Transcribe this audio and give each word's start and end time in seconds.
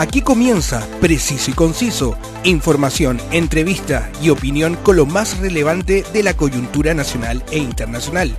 Aquí 0.00 0.22
comienza 0.22 0.88
Preciso 1.02 1.50
y 1.50 1.54
Conciso, 1.54 2.16
información, 2.42 3.20
entrevista 3.32 4.10
y 4.22 4.30
opinión 4.30 4.76
con 4.76 4.96
lo 4.96 5.04
más 5.04 5.38
relevante 5.40 6.04
de 6.10 6.22
la 6.22 6.32
coyuntura 6.32 6.94
nacional 6.94 7.44
e 7.50 7.58
internacional. 7.58 8.34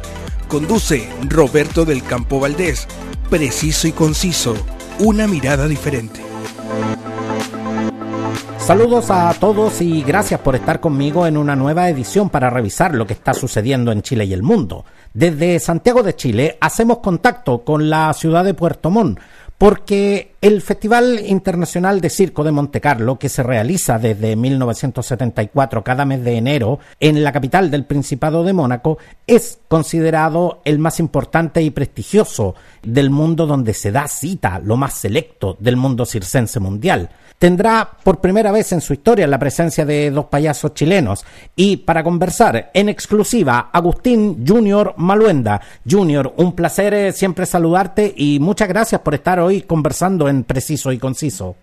Conduce 0.47 1.07
Roberto 1.29 1.85
del 1.85 2.01
Campo 2.01 2.39
Valdés. 2.39 2.87
Preciso 3.29 3.87
y 3.87 3.91
Conciso, 3.91 4.55
una 4.97 5.27
mirada 5.27 5.67
diferente. 5.67 6.19
Saludos 8.57 9.11
a 9.11 9.31
todos 9.39 9.83
y 9.83 10.01
gracias 10.01 10.39
por 10.39 10.55
estar 10.55 10.79
conmigo 10.79 11.27
en 11.27 11.37
una 11.37 11.55
nueva 11.55 11.89
edición 11.89 12.31
para 12.31 12.49
revisar 12.49 12.95
lo 12.95 13.05
que 13.05 13.13
está 13.13 13.35
sucediendo 13.35 13.91
en 13.91 14.01
Chile 14.01 14.25
y 14.25 14.33
el 14.33 14.41
mundo. 14.41 14.83
Desde 15.13 15.59
Santiago 15.59 16.01
de 16.01 16.15
Chile 16.15 16.57
hacemos 16.59 16.97
contacto 16.97 17.63
con 17.63 17.87
la 17.87 18.11
ciudad 18.13 18.43
de 18.43 18.55
Puerto 18.55 18.89
Montt 18.89 19.19
porque 19.59 20.30
el 20.41 20.63
Festival 20.63 21.21
Internacional 21.27 22.01
de 22.01 22.09
Circo 22.09 22.43
de 22.43 22.51
Montecarlo, 22.51 23.19
que 23.19 23.29
se 23.29 23.43
realiza 23.43 23.99
desde 23.99 24.35
1974 24.35 25.83
cada 25.83 26.03
mes 26.03 26.23
de 26.23 26.35
enero 26.35 26.79
en 26.99 27.23
la 27.23 27.31
capital 27.31 27.69
del 27.69 27.85
Principado 27.85 28.43
de 28.43 28.51
Mónaco, 28.51 28.97
es 29.27 29.59
considerado 29.67 30.61
el 30.65 30.79
más 30.79 30.99
importante 30.99 31.61
y 31.61 31.69
prestigioso 31.69 32.55
del 32.81 33.11
mundo 33.11 33.45
donde 33.45 33.75
se 33.75 33.91
da 33.91 34.07
cita 34.07 34.59
lo 34.59 34.77
más 34.77 34.95
selecto 34.95 35.55
del 35.59 35.77
mundo 35.77 36.07
circense 36.07 36.59
mundial 36.59 37.11
tendrá 37.41 37.89
por 38.03 38.21
primera 38.21 38.51
vez 38.51 38.71
en 38.71 38.81
su 38.81 38.93
historia 38.93 39.25
la 39.25 39.39
presencia 39.39 39.83
de 39.83 40.11
dos 40.11 40.25
payasos 40.25 40.75
chilenos. 40.75 41.25
Y 41.55 41.77
para 41.77 42.03
conversar 42.03 42.69
en 42.71 42.87
exclusiva, 42.87 43.71
Agustín 43.73 44.45
Junior 44.47 44.93
Maluenda. 44.97 45.59
Junior, 45.89 46.35
un 46.37 46.53
placer 46.53 46.93
eh, 46.93 47.11
siempre 47.11 47.47
saludarte 47.47 48.13
y 48.15 48.39
muchas 48.39 48.67
gracias 48.67 49.01
por 49.01 49.15
estar 49.15 49.39
hoy 49.39 49.63
conversando 49.63 50.29
Preciso 50.43 50.91
y 50.91 50.99
Conciso. 50.99 51.55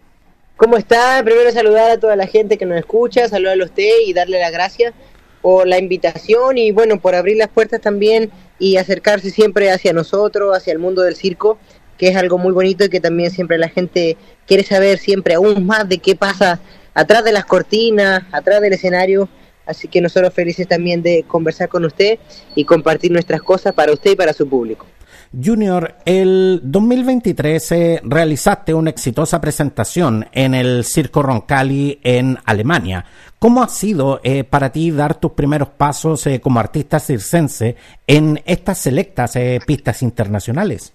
¿Cómo 0.57 0.77
está? 0.77 1.23
Primero 1.25 1.51
saludar 1.53 1.91
a 1.91 2.01
toda 2.01 2.17
la 2.17 2.27
gente 2.27 2.59
que 2.59 2.67
nos 2.67 2.79
escucha, 2.79 3.29
saludarlo 3.29 3.65
a 3.65 3.67
usted 3.69 3.91
y 4.07 4.13
darle 4.13 4.41
las 4.41 4.53
gracias 4.53 4.93
por 5.41 5.67
la 5.67 5.79
invitación 5.79 6.59
y 6.59 6.73
bueno, 6.73 7.01
por 7.01 7.15
abrir 7.15 7.37
las 7.37 7.49
puertas 7.49 7.81
también 7.81 8.31
y 8.59 8.77
acercarse 8.77 9.31
siempre 9.31 9.71
hacia 9.71 9.93
nosotros, 9.93 10.57
hacia 10.57 10.73
el 10.73 10.79
mundo 10.79 11.03
del 11.03 11.15
circo 11.15 11.59
que 11.99 12.09
es 12.09 12.17
algo 12.17 12.39
muy 12.39 12.53
bonito 12.53 12.85
y 12.85 12.89
que 12.89 13.01
también 13.01 13.31
siempre 13.31 13.59
la 13.59 13.69
gente 13.69 14.17
quiere 14.47 14.63
saber 14.63 14.99
siempre 14.99 15.35
aún 15.35 15.67
más 15.67 15.87
de 15.89 15.99
qué 15.99 16.15
pasa 16.15 16.61
atrás 16.95 17.25
de 17.25 17.33
las 17.33 17.45
cortinas, 17.45 18.23
atrás 18.33 18.63
del 18.63 18.73
escenario. 18.73 19.29
Así 19.67 19.89
que 19.89 20.01
nosotros 20.01 20.33
felices 20.33 20.67
también 20.67 21.03
de 21.03 21.25
conversar 21.27 21.69
con 21.69 21.85
usted 21.85 22.19
y 22.55 22.65
compartir 22.65 23.11
nuestras 23.11 23.43
cosas 23.43 23.75
para 23.75 23.93
usted 23.93 24.13
y 24.13 24.17
para 24.17 24.33
su 24.33 24.49
público. 24.49 24.87
Junior, 25.33 25.97
el 26.07 26.61
2023 26.63 27.73
eh, 27.73 28.01
realizaste 28.03 28.73
una 28.73 28.89
exitosa 28.89 29.41
presentación 29.41 30.27
en 30.33 30.55
el 30.55 30.85
Circo 30.85 31.23
Roncalli 31.23 32.01
en 32.03 32.39
Alemania. 32.47 33.05
¿Cómo 33.39 33.63
ha 33.63 33.69
sido 33.69 34.21
eh, 34.23 34.45
para 34.45 34.73
ti 34.73 34.91
dar 34.91 35.17
tus 35.17 35.33
primeros 35.33 35.69
pasos 35.69 36.27
eh, 36.27 36.41
como 36.41 36.61
artista 36.61 36.99
circense 36.99 37.77
en 38.07 38.43
estas 38.47 38.79
selectas 38.79 39.35
pistas 39.67 40.03
internacionales? 40.03 40.93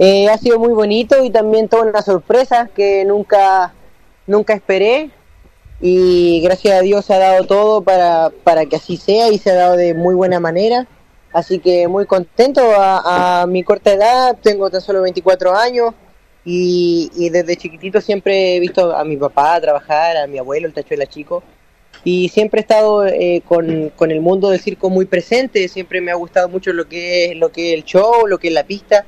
Ha 0.00 0.38
sido 0.38 0.58
muy 0.58 0.72
bonito 0.72 1.24
y 1.24 1.30
también 1.30 1.68
toda 1.68 1.84
una 1.84 2.02
sorpresa 2.02 2.68
que 2.74 3.04
nunca, 3.04 3.72
nunca 4.26 4.54
esperé 4.54 5.10
y 5.80 6.40
gracias 6.40 6.78
a 6.78 6.82
Dios 6.82 7.04
se 7.04 7.14
ha 7.14 7.18
dado 7.18 7.44
todo 7.46 7.82
para, 7.82 8.30
para 8.44 8.66
que 8.66 8.76
así 8.76 8.96
sea 8.96 9.30
y 9.30 9.38
se 9.38 9.50
ha 9.50 9.54
dado 9.54 9.76
de 9.76 9.94
muy 9.94 10.14
buena 10.14 10.40
manera. 10.40 10.86
Así 11.32 11.58
que 11.58 11.86
muy 11.88 12.06
contento 12.06 12.62
a, 12.76 13.46
mi 13.48 13.62
corta 13.62 13.92
edad, 13.92 14.36
tengo 14.42 14.70
tan 14.70 14.80
solo 14.80 15.02
24 15.02 15.54
años 15.54 15.94
y, 16.44 17.10
y, 17.14 17.28
desde 17.28 17.56
chiquitito 17.56 18.00
siempre 18.00 18.56
he 18.56 18.60
visto 18.60 18.96
a 18.96 19.04
mi 19.04 19.16
papá 19.16 19.60
trabajar, 19.60 20.16
a 20.16 20.26
mi 20.26 20.38
abuelo, 20.38 20.66
el 20.66 20.72
tachuela 20.72 21.06
chico, 21.06 21.42
y 22.04 22.28
siempre 22.30 22.60
he 22.60 22.62
estado 22.62 23.06
eh, 23.06 23.42
con, 23.46 23.90
con, 23.96 24.10
el 24.10 24.20
mundo 24.20 24.48
del 24.48 24.60
circo 24.60 24.88
muy 24.88 25.04
presente, 25.04 25.68
siempre 25.68 26.00
me 26.00 26.10
ha 26.10 26.14
gustado 26.14 26.48
mucho 26.48 26.72
lo 26.72 26.88
que 26.88 27.26
es, 27.26 27.36
lo 27.36 27.50
que 27.50 27.74
el 27.74 27.84
show, 27.84 28.26
lo 28.26 28.38
que 28.38 28.48
es 28.48 28.54
la 28.54 28.64
pista 28.64 29.04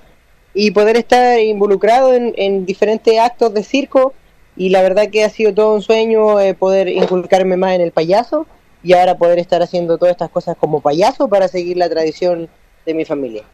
y 0.53 0.71
poder 0.73 0.97
estar 0.97 1.39
involucrado 1.39 2.13
en, 2.13 2.67
diferentes 2.67 3.19
actos 3.19 3.55
de 3.55 3.63
circo 3.63 4.15
y 4.57 4.71
la 4.71 4.83
verdad 4.83 5.09
que 5.11 5.25
ha 5.25 5.31
sido 5.31 5.55
todo 5.55 5.75
un 5.75 5.83
sueño 5.83 6.41
eh, 6.41 6.55
poder 6.55 6.89
inculcarme 6.89 7.57
más 7.57 7.75
en 7.75 7.83
el 7.83 7.93
payaso 7.93 8.47
y 8.83 8.93
ahora 8.93 9.17
poder 9.17 9.39
estar 9.39 9.63
haciendo 9.63 9.99
todas 9.99 10.13
estas 10.13 10.31
cosas 10.31 10.57
como 10.59 10.81
payaso 10.81 11.29
para 11.29 11.49
seguir 11.49 11.77
la 11.77 11.89
tradición 11.89 12.49
de 12.87 12.95
mi 12.95 13.05
familia. 13.05 13.45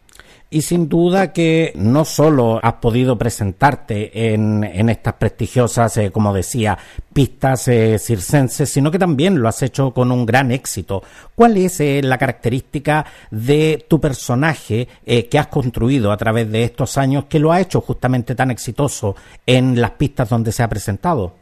Y 0.49 0.61
sin 0.61 0.87
duda 0.87 1.33
que 1.33 1.73
no 1.75 2.05
solo 2.05 2.61
has 2.63 2.75
podido 2.75 3.17
presentarte 3.17 4.33
en, 4.33 4.63
en 4.63 4.87
estas 4.87 5.15
prestigiosas, 5.15 5.97
eh, 5.97 6.09
como 6.09 6.33
decía, 6.33 6.77
pistas 7.11 7.67
eh, 7.67 7.99
circenses, 7.99 8.69
sino 8.69 8.89
que 8.89 8.97
también 8.97 9.41
lo 9.41 9.49
has 9.49 9.61
hecho 9.61 9.91
con 9.91 10.09
un 10.09 10.25
gran 10.25 10.53
éxito. 10.53 11.03
¿Cuál 11.35 11.57
es 11.57 11.81
eh, 11.81 11.99
la 12.01 12.17
característica 12.17 13.05
de 13.29 13.85
tu 13.89 13.99
personaje 13.99 14.87
que 15.05 15.39
has 15.39 15.47
construido 15.47 16.13
a 16.13 16.17
través 16.17 16.49
de 16.49 16.63
estos 16.63 16.97
años 16.97 17.25
que 17.25 17.39
lo 17.39 17.51
ha 17.51 17.59
hecho 17.59 17.81
justamente 17.81 18.33
tan 18.33 18.49
exitoso 18.49 19.17
en 19.45 19.81
las 19.81 19.91
pistas 19.91 20.29
donde 20.29 20.53
se 20.53 20.63
ha 20.63 20.69
presentado? 20.69 21.33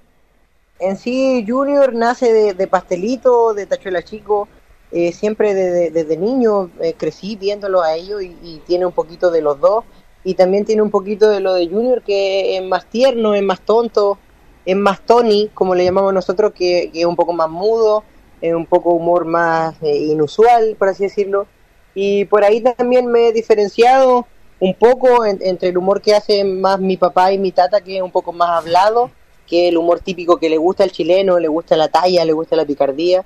En 0.80 0.98
sí, 0.98 1.46
Junior 1.48 1.94
nace 1.94 2.54
de, 2.54 2.68
pastelito, 2.68 3.54
de 3.54 3.66
tachuela 3.66 4.04
chico, 4.04 4.50
eh, 4.92 5.14
siempre 5.14 5.54
desde, 5.54 6.18
niño 6.18 6.70
eh, 6.82 6.94
crecí 6.98 7.38
viéndolo 7.38 7.82
a 7.82 7.96
ellos 7.96 8.22
y, 8.22 8.62
tiene 8.66 8.86
un 8.86 8.92
poquito 8.92 9.32
de 9.32 9.42
los 9.42 9.60
dos 9.60 9.86
y 10.24 10.34
también 10.34 10.66
tiene 10.66 10.82
un 10.82 10.92
poquito 10.92 11.30
de 11.30 11.40
lo 11.40 11.54
de 11.54 11.68
Junior 11.68 12.02
que 12.02 12.58
es 12.58 12.64
más 12.64 12.86
tierno, 12.88 13.36
es 13.36 13.44
más 13.44 13.62
tonto, 13.62 14.18
es 14.66 14.76
más 14.76 15.00
Tony, 15.02 15.50
como 15.54 15.76
le 15.76 15.86
llamamos 15.86 16.14
nosotros, 16.14 16.52
que, 16.54 16.92
es 16.94 17.06
un 17.06 17.16
poco 17.16 17.32
más 17.32 17.50
mudo, 17.50 18.04
es 18.42 18.54
un 18.54 18.66
poco 18.66 18.92
humor 18.92 19.26
más 19.26 19.76
eh, 19.82 19.96
inusual, 19.96 20.76
por 20.78 20.90
así 20.90 21.04
decirlo. 21.04 21.48
Y 21.94 22.26
por 22.26 22.44
ahí 22.44 22.62
también 22.62 23.08
me 23.08 23.28
he 23.30 23.34
diferenciado 23.34 24.28
un 24.60 24.74
poco 24.74 25.26
entre 25.26 25.70
el 25.70 25.78
humor 25.78 26.02
que 26.02 26.16
hacen 26.16 26.60
más 26.60 26.80
mi 26.80 26.98
papá 26.98 27.32
y 27.32 27.38
mi 27.38 27.52
tata, 27.52 27.82
que 27.82 27.98
es 27.98 28.02
un 28.02 28.12
poco 28.12 28.34
más 28.34 28.50
hablado, 28.50 29.12
que 29.48 29.68
el 29.68 29.78
humor 29.78 30.00
típico 30.00 30.38
que 30.38 30.50
le 30.50 30.58
gusta 30.58 30.84
al 30.84 30.92
chileno, 30.92 31.40
le 31.40 31.48
gusta 31.48 31.78
la 31.78 31.88
talla, 31.88 32.26
le 32.26 32.34
gusta 32.34 32.56
la 32.56 32.66
picardía. 32.66 33.24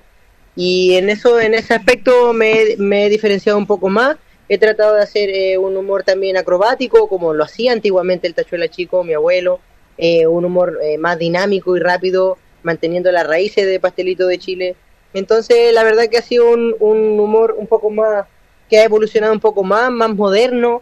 Y 0.56 0.96
en 0.96 1.10
eso 1.10 1.40
en 1.40 1.54
ese 1.54 1.74
aspecto 1.74 2.34
me, 2.34 2.62
he 2.62 3.10
diferenciado 3.10 3.58
un 3.58 3.68
poco 3.68 3.90
más. 3.90 4.18
He 4.50 4.58
tratado 4.58 4.96
de 4.96 5.04
hacer 5.04 5.30
eh, 5.30 5.58
un 5.58 5.78
humor 5.78 6.04
también 6.04 6.36
acrobático 6.38 7.08
como 7.08 7.34
lo 7.34 7.44
hacía 7.44 7.72
antiguamente 7.72 8.28
el 8.28 8.34
tachuela 8.34 8.68
chico 8.68 9.04
mi 9.04 9.14
abuelo 9.14 9.60
eh, 9.98 10.26
un 10.26 10.44
humor 10.44 10.80
eh, 10.82 10.98
más 10.98 11.20
dinámico 11.20 11.78
y 11.78 11.80
rápido 11.80 12.38
manteniendo 12.64 13.12
las 13.12 13.28
raíces 13.28 13.68
de 13.68 13.80
pastelito 13.80 14.26
de 14.28 14.40
Chile. 14.40 14.76
Entonces 15.14 15.74
la 15.74 15.84
verdad 15.84 16.10
que 16.10 16.18
ha 16.18 16.22
sido 16.22 16.50
un 16.52 17.20
humor 17.20 17.56
un 17.58 17.68
poco 17.68 17.90
más 17.90 18.26
que 18.70 18.80
ha 18.80 18.84
evolucionado 18.84 19.34
un 19.34 19.40
poco 19.40 19.64
más 19.64 19.92
más 19.92 20.14
moderno 20.16 20.82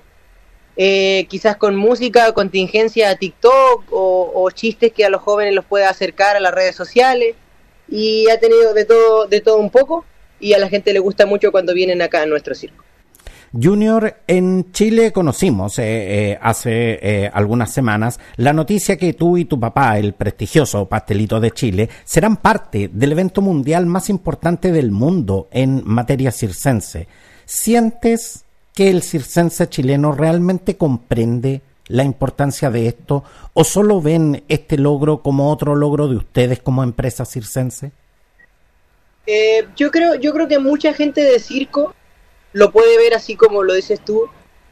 quizás 0.77 1.57
con 1.57 1.75
música, 1.75 2.31
contingencia 2.33 3.09
a 3.09 3.15
TikTok 3.15 3.91
o, 3.91 4.31
o, 4.35 4.51
chistes 4.51 4.93
que 4.93 5.03
a 5.05 5.09
los 5.09 5.21
jóvenes 5.21 5.55
los 5.55 5.65
pueda 5.65 5.89
acercar 5.89 6.35
a 6.35 6.39
las 6.39 6.53
redes 6.53 6.75
sociales 6.75 7.35
y 7.89 8.29
ha 8.29 8.39
tenido 8.39 8.73
de 8.73 8.85
todo, 8.85 9.25
de 9.25 9.41
todo 9.41 9.57
un 9.57 9.71
poco 9.71 10.05
y 10.39 10.53
a 10.53 10.59
la 10.59 10.69
gente 10.69 10.93
le 10.93 10.99
gusta 10.99 11.25
mucho 11.25 11.51
cuando 11.51 11.73
vienen 11.73 12.01
acá 12.01 12.21
a 12.21 12.25
nuestro 12.25 12.53
circo. 12.53 12.83
Junior, 13.53 14.17
en 14.27 14.71
Chile 14.73 15.13
conocimos 15.13 15.79
eh, 15.79 16.31
eh, 16.31 16.39
hace 16.41 16.99
eh, 17.01 17.31
algunas 17.33 17.71
semanas 17.71 18.19
la 18.35 18.51
noticia 18.51 18.97
que 18.97 19.13
tú 19.13 19.37
y 19.37 19.45
tu 19.45 19.59
papá, 19.59 19.97
el 19.97 20.13
prestigioso 20.13 20.87
Pastelito 20.87 21.39
de 21.39 21.51
Chile, 21.51 21.89
serán 22.03 22.37
parte 22.37 22.89
del 22.91 23.13
evento 23.13 23.41
mundial 23.41 23.85
más 23.85 24.09
importante 24.09 24.71
del 24.71 24.91
mundo 24.91 25.47
en 25.51 25.81
materia 25.85 26.31
circense. 26.31 27.07
¿Sientes 27.45 28.43
que 28.77 28.91
el 28.91 29.01
circense 29.01 29.67
chileno 29.69 30.11
realmente 30.11 30.77
comprende 30.77 31.61
la 31.87 32.03
importancia 32.03 32.69
de 32.69 32.85
esto 32.85 33.23
o 33.53 33.63
solo 33.63 34.03
ven 34.03 34.43
este 34.49 34.77
logro 34.77 35.23
como 35.23 35.51
otro 35.51 35.75
logro 35.75 36.07
de 36.07 36.17
ustedes 36.17 36.59
como 36.59 36.83
empresa 36.83 37.25
circense? 37.25 37.91
Eh, 39.25 39.67
yo 39.75 39.89
creo 39.89 40.13
yo 40.13 40.31
creo 40.31 40.47
que 40.47 40.59
mucha 40.59 40.93
gente 40.93 41.21
de 41.21 41.39
circo 41.39 41.95
lo 42.53 42.71
puede 42.71 42.99
ver 42.99 43.15
así 43.15 43.35
como 43.35 43.63
lo 43.63 43.73
dices 43.73 43.99
tú 44.05 44.25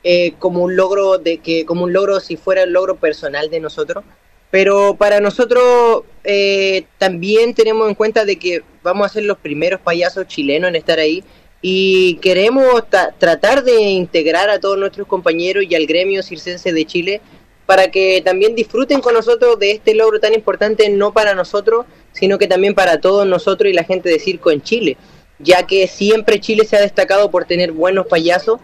eh, 0.03 0.35
como 0.37 0.61
un 0.61 0.75
logro 0.75 1.17
de 1.17 1.39
que 1.39 1.65
como 1.65 1.85
un 1.85 1.91
logro 1.91 2.19
si 2.19 2.37
fuera 2.37 2.61
el 2.61 2.73
logro 2.73 2.97
personal 2.97 3.49
de 3.49 3.59
nosotros 3.59 4.03
pero 4.51 4.97
para 4.97 5.19
nosotros 5.19 6.03
eh, 6.23 6.85
también 6.99 7.55
tenemos 7.55 7.89
en 7.89 7.95
cuenta 7.95 8.23
de 8.23 8.37
que 8.37 8.61
vamos 8.83 9.07
a 9.07 9.13
ser 9.13 9.23
los 9.23 9.39
primeros 9.39 9.81
payasos 9.81 10.27
chilenos 10.27 10.69
en 10.69 10.75
estar 10.75 10.99
ahí 10.99 11.23
y 11.67 12.17
queremos 12.17 12.83
tratar 13.17 13.63
de 13.63 13.81
integrar 13.81 14.51
a 14.51 14.59
todos 14.59 14.77
nuestros 14.77 15.07
compañeros 15.07 15.63
y 15.67 15.73
al 15.73 15.87
gremio 15.87 16.21
circense 16.21 16.71
de 16.71 16.85
Chile 16.85 17.21
para 17.65 17.89
que 17.89 18.21
también 18.23 18.53
disfruten 18.53 19.01
con 19.01 19.15
nosotros 19.15 19.57
de 19.57 19.71
este 19.71 19.95
logro 19.95 20.19
tan 20.19 20.35
importante, 20.35 20.87
no 20.89 21.11
para 21.11 21.33
nosotros, 21.33 21.87
sino 22.11 22.37
que 22.37 22.45
también 22.45 22.75
para 22.75 23.01
todos 23.01 23.25
nosotros 23.25 23.71
y 23.71 23.73
la 23.73 23.83
gente 23.83 24.09
de 24.09 24.19
circo 24.19 24.51
en 24.51 24.61
Chile, 24.61 24.95
ya 25.39 25.65
que 25.65 25.87
siempre 25.87 26.39
Chile 26.39 26.65
se 26.65 26.77
ha 26.77 26.81
destacado 26.81 27.31
por 27.31 27.45
tener 27.45 27.71
buenos 27.71 28.05
payasos 28.05 28.59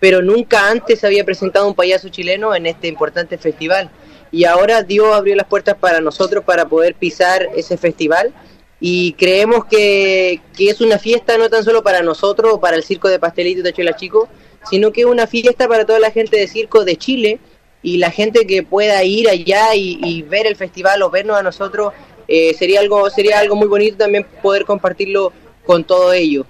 pero 0.00 0.22
nunca 0.22 0.70
antes 0.70 1.04
había 1.04 1.24
presentado 1.24 1.68
un 1.68 1.74
payaso 1.74 2.08
chileno 2.08 2.54
en 2.54 2.64
este 2.64 2.88
importante 2.88 3.36
festival. 3.36 3.90
Y 4.32 4.44
ahora 4.44 4.82
Dios 4.82 5.14
abrió 5.14 5.36
las 5.36 5.46
puertas 5.46 5.76
para 5.76 6.00
nosotros 6.00 6.42
para 6.44 6.66
poder 6.66 6.94
pisar 6.94 7.48
ese 7.54 7.76
festival 7.76 8.32
y 8.80 9.12
creemos 9.14 9.64
que, 9.64 10.40
que 10.56 10.68
es 10.68 10.80
una 10.80 10.98
fiesta 10.98 11.38
no 11.38 11.48
tan 11.48 11.64
solo 11.64 11.82
para 11.82 12.02
nosotros 12.02 12.54
o 12.54 12.60
para 12.60 12.76
el 12.76 12.82
Circo 12.82 13.08
de 13.08 13.18
Pastelito 13.18 13.62
de 13.62 13.70
Tachuela 13.70 13.96
Chico, 13.96 14.28
sino 14.68 14.92
que 14.92 15.02
es 15.02 15.06
una 15.06 15.26
fiesta 15.26 15.68
para 15.68 15.86
toda 15.86 15.98
la 15.98 16.10
gente 16.10 16.36
de 16.36 16.48
circo 16.48 16.84
de 16.84 16.96
Chile 16.96 17.38
y 17.82 17.98
la 17.98 18.10
gente 18.10 18.46
que 18.46 18.62
pueda 18.62 19.02
ir 19.04 19.28
allá 19.28 19.74
y, 19.74 20.22
ver 20.22 20.46
el 20.46 20.56
festival 20.56 21.02
o 21.02 21.10
vernos 21.10 21.36
a 21.36 21.42
nosotros 21.42 21.92
eh, 22.28 22.54
sería 22.54 22.80
algo 22.80 23.08
sería 23.08 23.38
algo 23.38 23.54
muy 23.54 23.68
bonito 23.68 23.96
también 23.96 24.26
poder 24.42 24.64
compartirlo 24.64 25.32
con 25.64 25.84
todo 25.84 26.12
ello. 26.12 26.46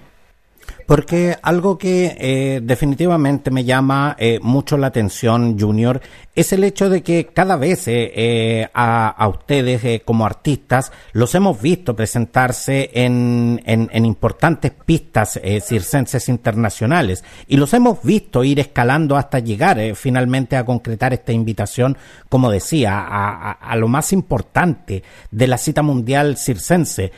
Porque 0.86 1.36
algo 1.42 1.78
que 1.78 2.16
eh, 2.16 2.60
definitivamente 2.62 3.50
me 3.50 3.64
llama 3.64 4.14
eh, 4.20 4.38
mucho 4.40 4.78
la 4.78 4.86
atención, 4.86 5.58
Junior, 5.58 6.00
es 6.36 6.52
el 6.52 6.62
hecho 6.62 6.88
de 6.88 7.02
que 7.02 7.26
cada 7.26 7.56
vez 7.56 7.84
eh, 7.88 8.68
a, 8.72 9.28
ustedes 9.28 10.02
como 10.04 10.24
artistas 10.24 10.92
los 11.12 11.34
hemos 11.34 11.60
visto 11.60 11.96
presentarse 11.96 12.90
en, 12.94 13.60
en, 13.66 14.04
importantes 14.04 14.70
pistas 14.70 15.40
circenses 15.64 16.28
internacionales. 16.28 17.24
Y 17.48 17.56
los 17.56 17.74
hemos 17.74 18.02
visto 18.02 18.44
ir 18.44 18.60
escalando 18.60 19.16
hasta 19.16 19.40
llegar 19.40 19.80
finalmente 19.96 20.56
a 20.56 20.64
concretar 20.64 21.12
esta 21.12 21.32
invitación, 21.32 21.96
como 22.28 22.50
decía, 22.50 22.98
a, 22.98 23.52
a 23.52 23.76
lo 23.76 23.88
más 23.88 24.12
importante 24.12 25.02
de 25.30 25.46
la 25.46 25.58
cita 25.58 25.82
mundial 25.82 26.36
circense 26.36 27.12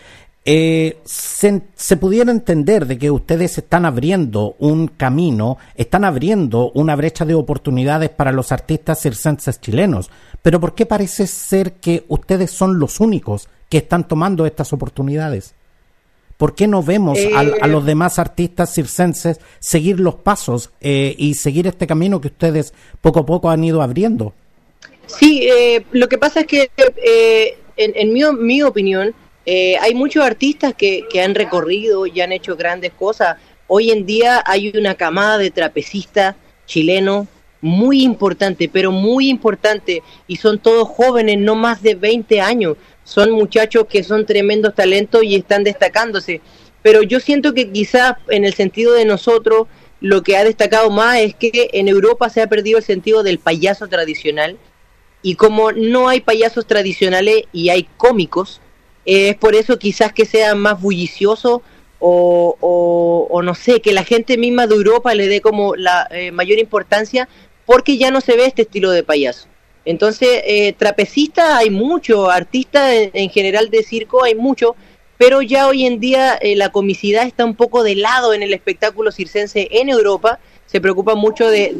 eh, 0.50 0.97
se, 1.05 1.97
pudiera 1.99 2.31
entender 2.31 2.87
de 2.87 2.97
que 2.97 3.11
ustedes 3.11 3.59
están 3.59 3.85
abriendo 3.85 4.56
un 4.59 4.89
camino, 4.89 5.59
están 5.75 6.06
abriendo 6.06 6.71
una 6.71 6.97
brecha 6.97 7.27
de 7.27 7.35
oportunidades 7.35 8.09
para 8.09 8.33
los 8.33 8.50
artistas 8.50 9.03
circenses 9.03 9.61
chilenos, 9.61 10.11
pero 10.41 10.59
¿por 10.59 10.75
qué 10.75 10.87
parece 10.87 11.27
ser 11.27 11.75
que 11.75 12.06
ustedes 12.09 12.50
son 12.50 12.79
los 12.79 12.99
únicos 12.99 13.50
que 13.69 13.77
están 13.77 14.09
tomando 14.09 14.47
estas 14.47 14.73
oportunidades? 14.73 15.55
¿Por 16.39 16.55
qué 16.55 16.67
no 16.67 16.83
vemos 16.83 17.19
a, 17.37 17.43
eh, 17.43 17.69
los 17.69 17.85
demás 17.85 18.19
artistas 18.19 18.73
circenses 18.73 19.41
seguir 19.59 20.01
los 20.01 20.15
pasos 20.15 20.71
eh, 20.81 21.15
y 21.19 21.35
seguir 21.35 21.67
este 21.67 21.87
camino 21.87 22.23
que 22.23 22.29
ustedes 22.29 22.73
poco 23.03 23.21
a 23.21 23.27
poco 23.27 23.51
han 23.51 23.65
ido 23.65 23.83
abriendo? 23.83 24.33
Sí, 25.09 25.47
lo 25.93 26.09
que 26.09 26.17
pasa 26.17 26.41
es 26.41 26.47
que 26.47 26.71
en, 27.77 27.93
en 27.94 28.12
mi, 28.15 28.23
mi 28.39 28.62
opinión, 28.62 29.15
eh, 29.46 29.76
hay 29.81 29.94
muchos 29.94 30.25
artistas 30.25 30.75
que, 30.75 31.06
que 31.11 31.23
han 31.23 31.35
recorrido 31.35 32.06
y 32.06 32.20
han 32.20 32.32
hecho 32.32 32.56
grandes 32.56 32.93
cosas. 32.93 33.37
Hoy 33.67 33.90
en 33.90 34.06
día 34.06 34.43
hay 34.46 34.69
una 34.76 34.94
camada 34.94 35.38
de 35.38 35.50
trapecistas 35.50 36.37
chilenos 36.67 37.26
muy 37.61 38.02
importante, 38.02 38.69
pero 38.69 38.93
muy 38.93 39.29
importante, 39.29 40.02
y 40.26 40.37
son 40.37 40.58
todos 40.58 40.88
jóvenes, 40.88 41.38
no 41.38 41.55
más 41.55 41.82
de 41.82 41.94
20 41.94 42.40
años. 42.40 42.76
Son 43.05 43.31
muchachos 43.31 43.87
que 43.88 44.05
son 44.05 44.26
tremendos 44.26 44.75
talentos 44.75 45.25
y 45.25 45.35
están 45.35 45.64
destacándose. 45.64 46.41
Pero 46.82 47.02
yo 47.02 47.20
siento 47.20 47.55
que 47.55 47.70
quizás 47.70 48.14
en 48.29 48.44
el 48.44 48.55
sentido 48.55 48.93
de 48.93 49.05
nosotros, 49.05 49.67
lo 50.00 50.23
que 50.23 50.37
ha 50.37 50.44
destacado 50.44 50.91
más 50.91 51.19
es 51.19 51.34
que 51.34 51.70
en 51.73 51.88
Europa 51.88 52.29
se 52.29 52.43
ha 52.43 52.46
perdido 52.46 52.79
el 52.79 52.84
sentido 52.84 53.23
del 53.23 53.38
payaso 53.38 53.88
tradicional. 53.88 54.58
Y 55.23 55.34
como 55.34 55.73
no 55.73 56.08
hay 56.08 56.20
payasos 56.20 56.67
tradicionales 56.67 57.43
y 57.52 57.70
hay 57.70 57.88
cómicos, 57.96 58.61
es 59.08 59.37
por 59.37 59.55
eso 59.55 59.78
quizás 59.78 60.12
que 60.12 60.26
sea 60.26 60.55
más 60.55 60.81
bullicioso 60.81 61.62
o, 61.99 63.26
o, 63.31 63.43
no 63.43 63.55
sé, 63.55 63.81
que 63.81 63.93
la 63.93 64.05
gente 64.05 64.37
misma 64.37 64.66
de 64.66 64.75
Europa 64.75 65.14
le 65.14 65.26
dé 65.26 65.40
como 65.40 65.75
la 65.76 66.06
eh, 66.10 66.31
mayor 66.31 66.58
importancia 66.58 67.26
porque 67.64 67.96
ya 67.96 68.10
no 68.10 68.20
se 68.20 68.37
ve 68.37 68.44
este 68.44 68.62
estilo 68.62 68.90
de 68.90 69.02
payaso. 69.02 69.49
Entonces, 69.87 70.43
eh, 70.44 70.76
hay 71.37 71.70
mucho, 71.70 72.31
artistas 72.31 72.93
en, 73.14 73.31
general 73.31 73.70
de 73.70 73.82
circo 73.82 74.25
hay 74.25 74.34
mucho, 74.34 74.76
pero 75.16 75.40
ya 75.40 75.66
hoy 75.66 75.87
en 75.87 76.00
día 76.00 76.34
eh, 76.34 76.55
la 76.55 76.69
comicidad 76.69 77.26
está 77.26 77.46
un 77.46 77.55
poco 77.55 77.82
de 77.82 77.96
lado 77.96 78.34
en 78.34 78.43
el 78.43 78.52
espectáculo 78.52 79.10
circense 79.10 79.69
en 79.70 79.88
Europa, 79.88 80.38
se 80.66 80.82
preocupa 80.82 81.14
mucho 81.14 81.49
de, 81.49 81.72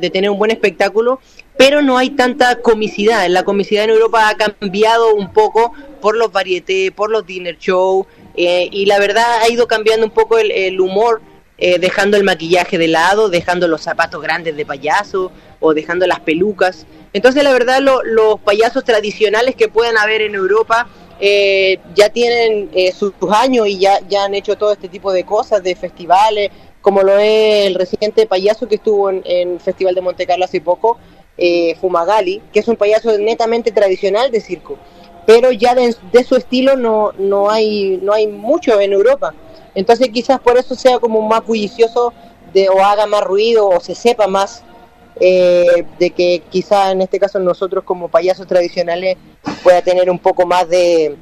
de 0.00 0.10
tener 0.10 0.28
un 0.28 0.38
buen 0.38 0.50
espectáculo 0.50 1.20
pero 1.56 1.82
no 1.82 1.98
hay 1.98 2.10
tanta 2.10 2.56
comicidad. 2.56 3.26
La 3.28 3.44
comicidad 3.44 3.84
en 3.84 3.90
Europa 3.90 4.28
ha 4.28 4.36
cambiado 4.36 5.14
un 5.14 5.32
poco 5.32 5.72
por 6.02 6.16
los 6.16 6.30
varietés, 6.32 6.90
por 6.90 7.10
los 7.10 7.24
dinner 7.24 7.56
show, 7.56 8.06
eh, 8.36 8.68
y 8.70 8.84
la 8.84 8.98
verdad 8.98 9.24
ha 9.40 9.48
ido 9.48 9.66
cambiando 9.66 10.04
un 10.04 10.12
poco 10.12 10.36
el, 10.36 10.80
humor, 10.80 11.22
eh, 11.56 11.78
dejando 11.78 12.16
el 12.16 12.24
maquillaje 12.24 12.76
de 12.76 12.88
lado, 12.88 13.30
dejando 13.30 13.68
los 13.68 13.82
zapatos 13.82 14.20
grandes 14.20 14.56
de 14.56 14.66
payaso 14.66 15.32
o 15.60 15.72
dejando 15.72 16.06
las 16.06 16.20
pelucas. 16.20 16.86
Entonces 17.12 17.44
la 17.44 17.52
verdad 17.52 17.78
los 17.80 18.40
payasos 18.40 18.84
tradicionales 18.84 19.54
que 19.54 19.68
puedan 19.68 19.96
haber 19.96 20.22
en 20.22 20.34
Europa 20.34 20.88
eh, 21.20 21.78
ya 21.94 22.08
tienen 22.08 22.70
sus 22.92 23.14
años 23.30 23.68
y 23.68 23.78
ya, 23.78 24.00
ya 24.08 24.24
han 24.24 24.34
hecho 24.34 24.56
todo 24.56 24.72
este 24.72 24.88
tipo 24.88 25.12
de 25.12 25.24
cosas, 25.24 25.62
de 25.62 25.76
festivales, 25.76 26.50
como 26.80 27.02
lo 27.02 27.16
es 27.16 27.66
el 27.66 27.76
reciente 27.76 28.26
payaso 28.26 28.66
que 28.66 28.74
estuvo 28.74 29.08
en, 29.08 29.22
en 29.24 29.52
el 29.52 29.60
Festival 29.60 29.94
de 29.94 30.00
Monte 30.00 30.26
Carlo 30.26 30.44
hace 30.44 30.60
poco, 30.60 30.98
eh, 31.38 31.76
Fumagalli, 31.80 32.42
que 32.52 32.60
es 32.60 32.68
un 32.68 32.76
payaso 32.76 33.16
netamente 33.18 33.72
tradicional 33.72 34.30
de 34.30 34.40
circo, 34.40 34.76
pero 35.26 35.52
ya 35.52 35.74
de, 35.74 35.92
su 36.24 36.36
estilo 36.36 36.76
no, 36.76 37.12
no, 37.18 37.50
hay, 37.50 37.98
no 38.02 38.12
hay 38.12 38.26
mucho 38.26 38.80
en 38.80 38.92
Europa. 38.92 39.34
Entonces 39.74 40.08
quizás 40.10 40.40
por 40.40 40.58
eso 40.58 40.74
sea 40.74 40.98
como 40.98 41.22
más 41.22 41.44
bullicioso 41.46 42.12
de, 42.52 42.68
o 42.68 42.84
haga 42.84 43.06
más 43.06 43.22
ruido 43.22 43.68
o 43.68 43.80
se 43.80 43.94
sepa 43.94 44.26
más 44.26 44.62
eh, 45.20 45.86
de 45.98 46.10
que 46.10 46.42
quizás 46.50 46.92
en 46.92 47.02
este 47.02 47.18
caso 47.18 47.38
nosotros 47.38 47.84
como 47.84 48.08
payasos 48.08 48.46
tradicionales 48.46 49.16
pueda 49.62 49.80
tener 49.82 50.10
un 50.10 50.18
poco 50.18 50.46
más 50.46 50.68
de, 50.68 51.16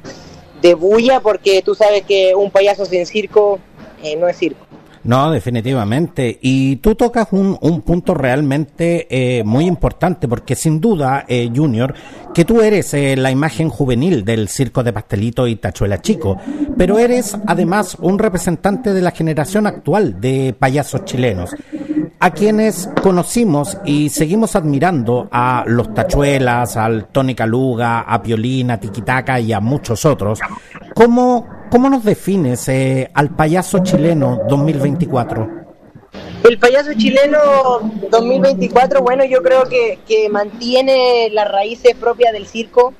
de 0.61 0.73
bulla 0.73 1.19
porque 1.19 1.61
tú 1.61 1.75
sabes 1.75 2.03
que 2.03 2.35
un 2.35 2.51
payaso 2.51 2.85
sin 2.85 3.05
circo 3.05 3.59
eh, 4.03 4.15
no 4.15 4.27
es 4.27 4.37
circo. 4.37 4.65
No, 5.03 5.31
definitivamente. 5.31 6.37
Y 6.41 6.77
tú 6.77 6.95
tocas 6.95 7.29
un, 7.31 7.57
un 7.61 7.81
punto 7.81 8.13
realmente 8.13 9.07
eh, 9.09 9.43
muy 9.43 9.65
importante, 9.65 10.27
porque 10.27 10.55
sin 10.55 10.79
duda, 10.79 11.25
eh, 11.27 11.49
Junior, 11.53 11.93
que 12.33 12.45
tú 12.45 12.61
eres 12.61 12.93
eh, 12.93 13.15
la 13.15 13.31
imagen 13.31 13.69
juvenil 13.69 14.23
del 14.23 14.47
circo 14.47 14.83
de 14.83 14.93
pastelito 14.93 15.47
y 15.47 15.55
tachuela 15.55 16.01
chico, 16.01 16.37
pero 16.77 16.99
eres 16.99 17.35
además 17.47 17.97
un 17.99 18.19
representante 18.19 18.93
de 18.93 19.01
la 19.01 19.11
generación 19.11 19.67
actual 19.67 20.21
de 20.21 20.55
payasos 20.57 21.05
chilenos 21.05 21.51
a 22.21 22.29
quienes 22.29 22.87
conocimos 23.01 23.79
y 23.83 24.09
seguimos 24.09 24.55
admirando 24.55 25.27
a 25.31 25.63
los 25.65 25.91
Tachuelas, 25.91 26.77
al 26.77 27.07
Tony 27.07 27.33
Caluga, 27.33 28.01
a 28.01 28.21
Piolina, 28.21 28.75
a 28.75 28.79
Tiquitaca 28.79 29.39
y 29.39 29.51
a 29.51 29.59
muchos 29.59 30.05
otros, 30.05 30.39
¿cómo, 30.93 31.47
cómo 31.71 31.89
nos 31.89 32.03
defines 32.03 32.67
eh, 32.67 33.09
al 33.13 33.29
payaso 33.29 33.79
chileno 33.79 34.41
2024? 34.47 35.61
El 36.43 36.59
payaso 36.59 36.91
chileno 36.97 37.39
2024, 38.09 39.01
bueno, 39.01 39.23
yo 39.23 39.41
creo 39.41 39.63
que, 39.69 39.99
que 40.05 40.27
mantiene 40.27 41.29
las 41.31 41.49
raíces 41.49 41.95
propias 41.95 42.33
del 42.33 42.45
circo, 42.45 42.93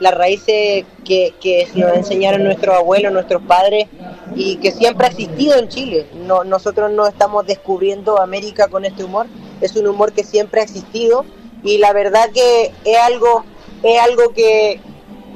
las 0.00 0.12
raíces 0.12 0.84
que, 1.04 1.34
que 1.40 1.68
nos 1.76 1.92
enseñaron 1.94 2.42
nuestros 2.42 2.74
abuelos, 2.74 3.12
nuestros 3.12 3.42
padres 3.42 3.86
y 4.34 4.56
que 4.56 4.72
siempre 4.72 5.06
ha 5.06 5.10
existido 5.10 5.56
en 5.56 5.68
Chile. 5.68 6.06
No, 6.26 6.42
nosotros 6.42 6.90
no 6.90 7.06
estamos 7.06 7.46
descubriendo 7.46 8.20
América 8.20 8.66
con 8.66 8.84
este 8.84 9.04
humor, 9.04 9.26
es 9.60 9.76
un 9.76 9.86
humor 9.86 10.12
que 10.12 10.24
siempre 10.24 10.60
ha 10.60 10.64
existido 10.64 11.24
y 11.62 11.78
la 11.78 11.92
verdad 11.92 12.28
que 12.34 12.72
es 12.84 12.98
algo, 12.98 13.44
es 13.84 14.00
algo 14.00 14.32
que, 14.34 14.80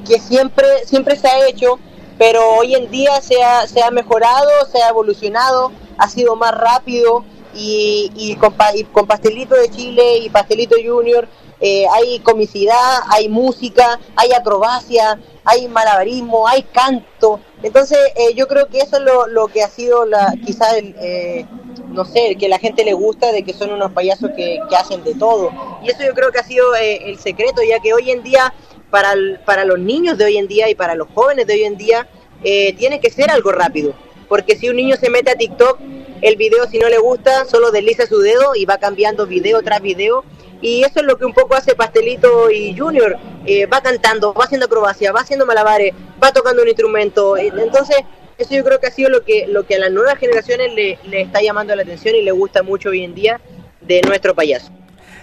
que 0.05 0.19
siempre, 0.19 0.67
siempre 0.85 1.15
se 1.15 1.29
ha 1.29 1.47
hecho, 1.47 1.79
pero 2.21 2.47
hoy 2.51 2.75
en 2.75 2.91
día 2.91 3.19
se 3.19 3.41
ha, 3.41 3.65
se 3.65 3.81
ha 3.81 3.89
mejorado, 3.89 4.47
se 4.71 4.79
ha 4.83 4.89
evolucionado, 4.89 5.71
ha 5.97 6.07
sido 6.07 6.35
más 6.35 6.51
rápido 6.51 7.25
y, 7.55 8.11
y, 8.15 8.35
con, 8.35 8.53
y 8.75 8.83
con 8.83 9.07
Pastelito 9.07 9.55
de 9.55 9.71
Chile 9.71 10.19
y 10.19 10.29
Pastelito 10.29 10.75
Junior 10.75 11.27
eh, 11.59 11.85
hay 11.91 12.19
comicidad, 12.19 12.99
hay 13.09 13.27
música, 13.27 13.99
hay 14.15 14.33
acrobacia, 14.33 15.19
hay 15.43 15.67
malabarismo, 15.67 16.47
hay 16.47 16.61
canto. 16.61 17.39
Entonces 17.63 17.97
eh, 18.15 18.35
yo 18.35 18.47
creo 18.47 18.67
que 18.67 18.81
eso 18.81 18.97
es 18.97 19.01
lo, 19.01 19.25
lo 19.25 19.47
que 19.47 19.63
ha 19.63 19.67
sido 19.67 20.05
la, 20.05 20.31
quizás 20.45 20.73
el, 20.73 20.95
eh, 20.99 21.47
no 21.87 22.05
sé, 22.05 22.35
que 22.35 22.49
la 22.49 22.59
gente 22.59 22.85
le 22.85 22.93
gusta 22.93 23.31
de 23.31 23.41
que 23.41 23.53
son 23.53 23.71
unos 23.71 23.93
payasos 23.93 24.29
que, 24.35 24.59
que 24.69 24.75
hacen 24.75 25.03
de 25.03 25.15
todo. 25.15 25.49
Y 25.81 25.89
eso 25.89 26.03
yo 26.03 26.13
creo 26.13 26.31
que 26.31 26.37
ha 26.37 26.43
sido 26.43 26.75
el 26.75 27.17
secreto, 27.17 27.61
ya 27.67 27.79
que 27.79 27.95
hoy 27.95 28.11
en 28.11 28.21
día, 28.21 28.53
para, 28.91 29.13
para 29.45 29.65
los 29.65 29.79
niños 29.79 30.17
de 30.17 30.25
hoy 30.25 30.37
en 30.37 30.47
día 30.47 30.69
y 30.69 30.75
para 30.75 30.93
los 30.93 31.07
jóvenes 31.13 31.47
de 31.47 31.53
hoy 31.53 31.63
en 31.63 31.77
día, 31.77 32.07
tiene 32.43 32.99
que 32.99 33.09
ser 33.09 33.31
algo 33.31 33.51
rápido. 33.51 33.93
Porque 34.27 34.55
si 34.55 34.69
un 34.69 34.75
niño 34.75 34.95
se 34.97 35.09
mete 35.09 35.31
a 35.31 35.35
TikTok, 35.35 35.79
el 36.21 36.35
video 36.35 36.67
si 36.67 36.77
no 36.77 36.89
le 36.89 36.97
gusta, 36.99 37.45
solo 37.45 37.71
desliza 37.71 38.05
su 38.05 38.19
dedo 38.19 38.55
y 38.55 38.65
va 38.65 38.77
cambiando 38.77 39.25
video 39.25 39.61
tras 39.61 39.81
video 39.81 40.23
y 40.61 40.83
eso 40.83 40.99
es 40.99 41.05
lo 41.05 41.17
que 41.17 41.25
un 41.25 41.33
poco 41.33 41.55
hace 41.55 41.75
Pastelito 41.75 42.51
y 42.51 42.77
Junior. 42.77 43.17
Eh, 43.45 43.65
va 43.65 43.81
cantando, 43.81 44.33
va 44.33 44.45
haciendo 44.45 44.67
acrobacia, 44.67 45.11
va 45.11 45.21
haciendo 45.21 45.45
malabares, 45.45 45.93
va 46.23 46.31
tocando 46.31 46.61
un 46.61 46.67
instrumento. 46.67 47.35
Eh, 47.35 47.51
entonces, 47.57 47.97
eso 48.37 48.53
yo 48.53 48.63
creo 48.63 48.79
que 48.79 48.87
ha 48.87 48.91
sido 48.91 49.09
lo 49.09 49.23
que, 49.23 49.47
lo 49.47 49.65
que 49.65 49.75
a 49.75 49.79
las 49.79 49.91
nuevas 49.91 50.17
generaciones 50.19 50.73
le, 50.73 50.99
le 51.05 51.21
está 51.21 51.41
llamando 51.41 51.75
la 51.75 51.81
atención 51.81 52.15
y 52.15 52.21
le 52.21 52.31
gusta 52.31 52.61
mucho 52.61 52.89
hoy 52.89 53.03
en 53.03 53.15
día 53.15 53.41
de 53.81 54.01
nuestro 54.03 54.35
payaso. 54.35 54.71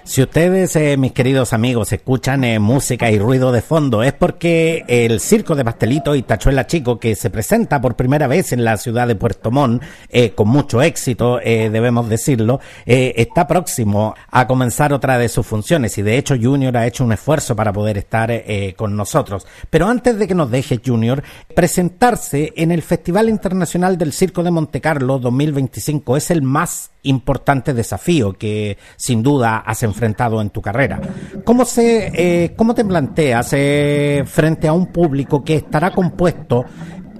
Si 0.08 0.22
ustedes, 0.22 0.74
eh, 0.74 0.96
mis 0.96 1.12
queridos 1.12 1.52
amigos, 1.52 1.92
escuchan 1.92 2.42
eh, 2.42 2.58
música 2.58 3.10
y 3.10 3.18
ruido 3.18 3.52
de 3.52 3.60
fondo, 3.60 4.02
es 4.02 4.14
porque 4.14 4.82
el 4.88 5.20
Circo 5.20 5.54
de 5.54 5.66
Pastelito 5.66 6.14
y 6.14 6.22
Tachuela 6.22 6.66
Chico, 6.66 6.98
que 6.98 7.14
se 7.14 7.28
presenta 7.28 7.78
por 7.78 7.94
primera 7.94 8.26
vez 8.26 8.54
en 8.54 8.64
la 8.64 8.78
ciudad 8.78 9.06
de 9.06 9.16
Puerto 9.16 9.50
Montt, 9.50 9.82
eh, 10.08 10.30
con 10.30 10.48
mucho 10.48 10.80
éxito, 10.80 11.38
debemos 11.44 12.08
decirlo, 12.08 12.58
está 12.86 13.46
próximo 13.46 14.14
a 14.30 14.46
comenzar 14.46 14.94
otra 14.94 15.18
de 15.18 15.28
sus 15.28 15.46
funciones 15.46 15.98
y 15.98 16.02
de 16.02 16.16
hecho 16.16 16.36
Junior 16.40 16.74
ha 16.78 16.86
hecho 16.86 17.04
un 17.04 17.12
esfuerzo 17.12 17.54
para 17.54 17.72
poder 17.72 17.98
estar 17.98 18.32
con 18.76 18.96
nosotros. 18.96 19.46
Pero 19.68 19.88
antes 19.88 20.18
de 20.18 20.26
que 20.26 20.34
nos 20.34 20.50
deje 20.50 20.80
Junior, 20.84 21.22
presentarse 21.54 22.54
en 22.56 22.72
el 22.72 22.80
Festival 22.80 23.28
Internacional 23.28 23.98
del 23.98 24.14
Circo 24.14 24.42
de 24.42 24.52
Montecarlo 24.52 25.18
2025 25.18 26.16
es 26.16 26.30
el 26.30 26.40
más 26.40 26.92
importante 27.02 27.74
desafío 27.74 28.34
que 28.34 28.76
sin 28.96 29.22
duda 29.22 29.58
has 29.58 29.82
enfrentado 29.98 30.40
en 30.40 30.50
tu 30.50 30.62
carrera. 30.62 31.00
¿Cómo, 31.44 31.64
se, 31.64 32.12
eh, 32.14 32.54
cómo 32.54 32.72
te 32.74 32.84
planteas 32.84 33.48
eh, 33.52 34.22
frente 34.26 34.68
a 34.68 34.72
un 34.72 34.86
público 34.86 35.42
que 35.42 35.56
estará 35.56 35.90
compuesto 35.90 36.64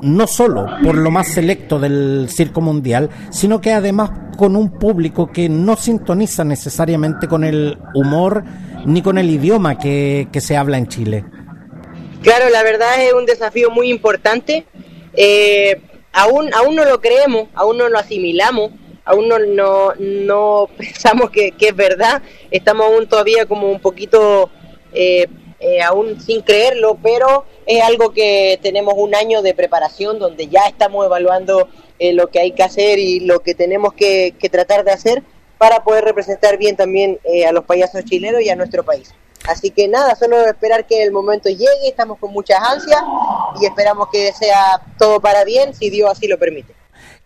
no 0.00 0.28
solo 0.28 0.64
por 0.84 0.96
lo 0.96 1.10
más 1.10 1.26
selecto 1.26 1.80
del 1.80 2.28
circo 2.30 2.60
mundial, 2.60 3.10
sino 3.30 3.60
que 3.60 3.72
además 3.72 4.10
con 4.36 4.54
un 4.54 4.78
público 4.78 5.32
que 5.32 5.48
no 5.48 5.74
sintoniza 5.74 6.44
necesariamente 6.44 7.26
con 7.26 7.42
el 7.42 7.78
humor 7.94 8.44
ni 8.86 9.02
con 9.02 9.18
el 9.18 9.28
idioma 9.28 9.76
que, 9.76 10.28
se 10.38 10.56
habla 10.56 10.78
en 10.78 10.86
Chile? 10.86 11.24
Claro, 12.22 12.48
la 12.50 12.62
verdad 12.62 13.02
es 13.02 13.12
un 13.12 13.26
desafío 13.26 13.70
muy 13.70 13.90
importante. 13.90 14.66
Eh, 15.14 15.82
aún, 16.12 16.54
aún 16.54 16.76
no 16.76 16.84
lo 16.84 17.00
creemos, 17.00 17.48
aún 17.54 17.78
no 17.78 17.88
lo 17.88 17.98
asimilamos 17.98 18.70
aún 19.08 19.28
no, 19.28 19.94
no, 19.98 20.68
pensamos 20.76 21.30
que, 21.30 21.54
es 21.58 21.76
verdad, 21.76 22.22
estamos 22.50 22.86
aún 22.86 23.08
todavía 23.08 23.46
como 23.46 23.70
un 23.70 23.80
poquito 23.80 24.50
eh, 24.92 25.26
eh, 25.60 25.82
aún 25.82 26.20
sin 26.20 26.42
creerlo, 26.42 26.98
pero 27.02 27.44
es 27.66 27.82
algo 27.82 28.12
que 28.12 28.58
tenemos 28.62 28.94
un 28.96 29.14
año 29.14 29.42
de 29.42 29.54
preparación 29.54 30.18
donde 30.18 30.48
ya 30.48 30.66
estamos 30.68 31.04
evaluando 31.06 31.68
eh, 31.98 32.12
lo 32.12 32.28
que 32.28 32.40
hay 32.40 32.52
que 32.52 32.62
hacer 32.62 32.98
y 32.98 33.20
lo 33.20 33.40
que 33.40 33.54
tenemos 33.54 33.94
que, 33.94 34.34
tratar 34.50 34.84
de 34.84 34.92
hacer 34.92 35.22
para 35.56 35.82
poder 35.82 36.04
representar 36.04 36.56
bien 36.56 36.76
también 36.76 37.18
a 37.46 37.50
los 37.50 37.64
payasos 37.64 38.04
chilenos 38.04 38.42
y 38.42 38.50
a 38.50 38.56
nuestro 38.56 38.84
país. 38.84 39.12
Así 39.48 39.70
que 39.70 39.88
nada, 39.88 40.14
solo 40.14 40.44
esperar 40.44 40.86
que 40.86 41.02
el 41.02 41.10
momento 41.10 41.48
llegue, 41.48 41.88
estamos 41.88 42.18
con 42.18 42.32
muchas 42.32 42.60
ansias 42.60 43.02
y 43.60 43.66
esperamos 43.66 44.08
que 44.12 44.32
sea 44.32 44.80
todo 44.98 45.20
para 45.20 45.44
bien, 45.44 45.74
si 45.74 45.90
Dios 45.90 46.10
así 46.10 46.28
lo 46.28 46.38
permite. 46.38 46.77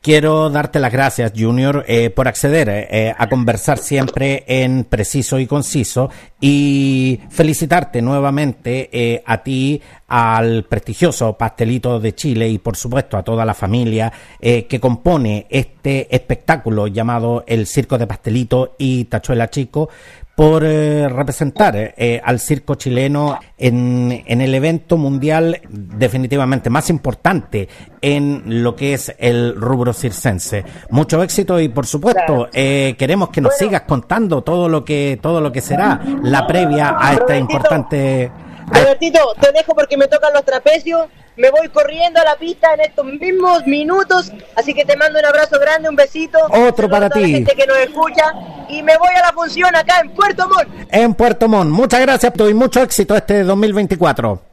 Quiero 0.02 0.50
darte 0.50 0.80
las 0.80 0.90
gracias, 0.90 1.32
Junior, 1.36 1.84
eh, 1.86 2.10
por 2.10 2.26
acceder 2.26 2.68
eh, 2.68 3.14
a 3.16 3.28
conversar 3.28 3.78
siempre 3.78 4.42
en 4.48 4.82
preciso 4.82 5.38
y 5.38 5.46
conciso 5.46 6.10
y 6.40 7.20
felicitarte 7.30 8.02
nuevamente 8.02 8.90
eh, 8.92 9.22
a 9.24 9.44
ti, 9.44 9.80
al 10.08 10.64
prestigioso 10.64 11.38
Pastelito 11.38 12.00
de 12.00 12.16
Chile 12.16 12.48
y 12.48 12.58
por 12.58 12.76
supuesto 12.76 13.16
a 13.16 13.22
toda 13.22 13.44
la 13.44 13.54
familia 13.54 14.12
que 14.40 14.78
compone 14.78 15.46
este 15.48 16.14
espectáculo 16.14 16.86
llamado 16.88 17.44
El 17.46 17.66
Circo 17.66 17.96
de 17.96 18.06
Pastelito 18.06 18.74
y 18.76 19.04
Tachuela 19.04 19.48
Chico 19.48 19.88
por 20.34 20.64
eh, 20.64 21.08
representar 21.08 21.76
eh, 21.76 22.20
al 22.24 22.40
circo 22.40 22.74
chileno 22.74 23.38
en, 23.58 24.22
en, 24.26 24.40
el 24.40 24.54
evento 24.54 24.96
mundial 24.96 25.60
definitivamente 25.68 26.70
más 26.70 26.88
importante 26.88 27.68
en 28.00 28.62
lo 28.62 28.74
que 28.74 28.94
es 28.94 29.14
el 29.18 29.54
rubro 29.54 29.92
circense. 29.92 30.64
Mucho 30.90 31.22
éxito 31.22 31.60
y 31.60 31.68
por 31.68 31.86
supuesto 31.86 32.48
eh, 32.52 32.94
queremos 32.98 33.28
que 33.28 33.42
nos 33.42 33.56
sigas 33.56 33.82
contando 33.82 34.42
todo 34.42 34.68
lo 34.68 34.84
que 34.84 35.18
todo 35.20 35.40
lo 35.40 35.52
que 35.52 35.60
será 35.60 36.00
la 36.22 36.46
previa 36.46 36.96
a 36.98 37.12
este 37.12 37.38
importante. 37.38 38.30
Robertito, 38.66 39.34
te 39.40 39.52
dejo 39.52 39.74
porque 39.74 39.96
me 39.96 40.08
tocan 40.08 40.32
los 40.32 40.44
trapecios 40.44 41.08
me 41.36 41.50
voy 41.50 41.68
corriendo 41.68 42.20
a 42.20 42.24
la 42.24 42.36
pista 42.36 42.74
en 42.74 42.80
estos 42.80 43.04
mismos 43.06 43.66
minutos. 43.66 44.32
Así 44.54 44.74
que 44.74 44.84
te 44.84 44.96
mando 44.96 45.18
un 45.18 45.24
abrazo 45.24 45.58
grande, 45.58 45.88
un 45.88 45.96
besito. 45.96 46.38
Otro 46.50 46.88
para 46.88 47.08
ti. 47.08 47.20
La 47.20 47.28
gente 47.28 47.54
que 47.54 47.66
nos 47.66 47.78
escucha. 47.78 48.32
Y 48.68 48.82
me 48.82 48.96
voy 48.98 49.10
a 49.16 49.20
la 49.20 49.32
función 49.32 49.74
acá 49.74 50.00
en 50.00 50.10
Puerto 50.10 50.48
Montt. 50.48 50.68
En 50.90 51.14
Puerto 51.14 51.48
Montt. 51.48 51.70
Muchas 51.70 52.00
gracias 52.00 52.32
y 52.38 52.54
mucho 52.54 52.82
éxito 52.82 53.16
este 53.16 53.44
2024. 53.44 54.51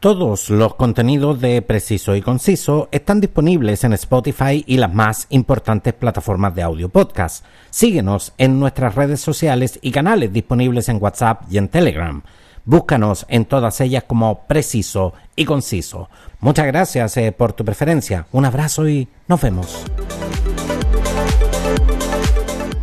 Todos 0.00 0.48
los 0.48 0.76
contenidos 0.76 1.42
de 1.42 1.60
Preciso 1.60 2.16
y 2.16 2.22
Conciso 2.22 2.88
están 2.90 3.20
disponibles 3.20 3.84
en 3.84 3.92
Spotify 3.92 4.64
y 4.66 4.78
las 4.78 4.94
más 4.94 5.26
importantes 5.28 5.92
plataformas 5.92 6.54
de 6.54 6.62
audio 6.62 6.88
podcast. 6.88 7.44
Síguenos 7.68 8.32
en 8.38 8.58
nuestras 8.58 8.94
redes 8.94 9.20
sociales 9.20 9.78
y 9.82 9.90
canales 9.90 10.32
disponibles 10.32 10.88
en 10.88 11.02
WhatsApp 11.02 11.42
y 11.50 11.58
en 11.58 11.68
Telegram. 11.68 12.22
Búscanos 12.64 13.26
en 13.28 13.44
todas 13.44 13.78
ellas 13.82 14.04
como 14.06 14.46
Preciso 14.46 15.12
y 15.36 15.44
Conciso. 15.44 16.08
Muchas 16.40 16.66
gracias 16.66 17.18
eh, 17.18 17.30
por 17.30 17.52
tu 17.52 17.66
preferencia. 17.66 18.24
Un 18.32 18.46
abrazo 18.46 18.88
y 18.88 19.06
nos 19.28 19.42
vemos. 19.42 19.84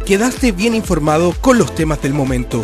Quedaste 0.05 0.51
bien 0.51 0.75
informado 0.75 1.33
con 1.41 1.57
los 1.57 1.73
temas 1.73 1.99
del 1.99 2.13
momento 2.13 2.63